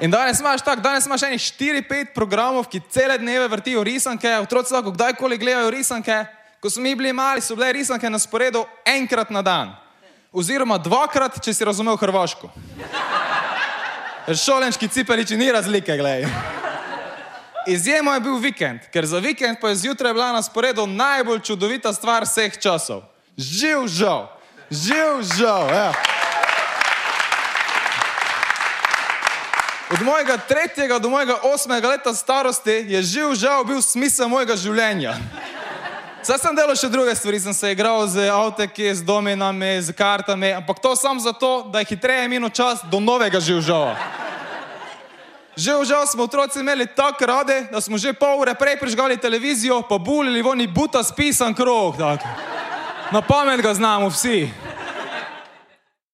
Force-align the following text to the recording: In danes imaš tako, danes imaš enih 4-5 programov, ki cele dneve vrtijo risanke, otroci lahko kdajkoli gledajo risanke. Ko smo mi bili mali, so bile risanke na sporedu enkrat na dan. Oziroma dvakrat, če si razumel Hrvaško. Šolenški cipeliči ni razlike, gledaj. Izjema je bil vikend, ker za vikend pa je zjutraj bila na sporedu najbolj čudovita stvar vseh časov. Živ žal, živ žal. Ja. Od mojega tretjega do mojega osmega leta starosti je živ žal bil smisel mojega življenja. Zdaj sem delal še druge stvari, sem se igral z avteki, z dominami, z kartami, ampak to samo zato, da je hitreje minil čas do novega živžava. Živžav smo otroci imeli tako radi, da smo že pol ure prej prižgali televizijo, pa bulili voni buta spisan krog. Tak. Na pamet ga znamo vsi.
In 0.00 0.10
danes 0.10 0.40
imaš 0.40 0.62
tako, 0.62 0.80
danes 0.80 1.06
imaš 1.06 1.22
enih 1.22 1.40
4-5 1.40 2.14
programov, 2.14 2.64
ki 2.68 2.80
cele 2.90 3.18
dneve 3.18 3.48
vrtijo 3.48 3.84
risanke, 3.84 4.38
otroci 4.38 4.74
lahko 4.74 4.90
kdajkoli 4.90 5.38
gledajo 5.38 5.70
risanke. 5.70 6.24
Ko 6.60 6.70
smo 6.70 6.82
mi 6.82 6.94
bili 6.94 7.12
mali, 7.12 7.40
so 7.40 7.56
bile 7.56 7.72
risanke 7.72 8.10
na 8.10 8.18
sporedu 8.18 8.64
enkrat 8.86 9.30
na 9.30 9.42
dan. 9.42 9.74
Oziroma 10.32 10.78
dvakrat, 10.78 11.40
če 11.44 11.54
si 11.54 11.64
razumel 11.64 11.96
Hrvaško. 11.96 12.50
Šolenški 14.44 14.88
cipeliči 14.88 15.36
ni 15.36 15.52
razlike, 15.52 15.96
gledaj. 15.96 16.28
Izjema 17.66 18.14
je 18.14 18.20
bil 18.20 18.38
vikend, 18.42 18.86
ker 18.94 19.06
za 19.06 19.18
vikend 19.18 19.58
pa 19.60 19.68
je 19.68 19.82
zjutraj 19.84 20.12
bila 20.12 20.32
na 20.32 20.42
sporedu 20.42 20.86
najbolj 20.86 21.40
čudovita 21.40 21.92
stvar 21.92 22.24
vseh 22.26 22.58
časov. 22.58 23.02
Živ 23.36 23.86
žal, 23.86 24.26
živ 24.70 25.22
žal. 25.36 25.68
Ja. 25.70 25.92
Od 29.92 30.02
mojega 30.02 30.36
tretjega 30.36 30.98
do 30.98 31.08
mojega 31.10 31.36
osmega 31.42 31.88
leta 31.88 32.14
starosti 32.14 32.70
je 32.70 33.02
živ 33.02 33.34
žal 33.34 33.64
bil 33.64 33.82
smisel 33.82 34.28
mojega 34.28 34.56
življenja. 34.56 35.14
Zdaj 36.22 36.38
sem 36.38 36.56
delal 36.56 36.76
še 36.78 36.88
druge 36.88 37.12
stvari, 37.18 37.40
sem 37.42 37.54
se 37.54 37.72
igral 37.74 38.06
z 38.08 38.28
avteki, 38.30 38.92
z 38.94 39.04
dominami, 39.04 39.82
z 39.82 39.92
kartami, 39.92 40.52
ampak 40.54 40.78
to 40.78 40.94
samo 40.96 41.20
zato, 41.20 41.66
da 41.68 41.82
je 41.82 41.90
hitreje 41.92 42.28
minil 42.30 42.48
čas 42.48 42.80
do 42.88 43.00
novega 43.02 43.40
živžava. 43.42 43.96
Živžav 45.56 46.06
smo 46.06 46.24
otroci 46.24 46.62
imeli 46.62 46.86
tako 46.86 47.26
radi, 47.26 47.58
da 47.72 47.80
smo 47.80 47.98
že 47.98 48.14
pol 48.16 48.40
ure 48.40 48.54
prej 48.54 48.78
prižgali 48.80 49.20
televizijo, 49.20 49.82
pa 49.82 49.98
bulili 49.98 50.42
voni 50.42 50.66
buta 50.66 51.02
spisan 51.02 51.54
krog. 51.54 51.98
Tak. 51.98 52.24
Na 53.12 53.20
pamet 53.20 53.60
ga 53.60 53.74
znamo 53.74 54.08
vsi. 54.08 54.48